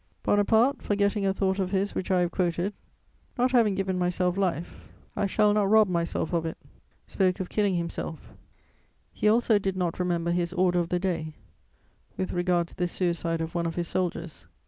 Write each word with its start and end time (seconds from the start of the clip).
]Bonaparte, 0.23 0.81
forgetting 0.81 1.27
a 1.27 1.31
thought 1.31 1.59
of 1.59 1.69
his 1.69 1.93
which 1.93 2.09
I 2.09 2.21
have 2.21 2.31
quoted 2.31 2.73
("not 3.37 3.51
having 3.51 3.75
given 3.75 3.99
myself 3.99 4.35
life, 4.35 4.89
I 5.15 5.27
shall 5.27 5.53
not 5.53 5.69
rob 5.69 5.87
myself 5.87 6.33
of 6.33 6.43
it"), 6.47 6.57
spoke 7.05 7.39
of 7.39 7.49
killing 7.49 7.75
himself; 7.75 8.33
he 9.13 9.29
also 9.29 9.59
did 9.59 9.77
not 9.77 9.99
remember 9.99 10.31
his 10.31 10.53
"order 10.53 10.79
of 10.79 10.89
the 10.89 10.97
day" 10.97 11.35
with 12.17 12.31
regard 12.31 12.67
to 12.69 12.75
the 12.75 12.87
suicide 12.87 13.41
of 13.41 13.53
one 13.53 13.67
of 13.67 13.75
his 13.75 13.87
soldiers. 13.89 14.47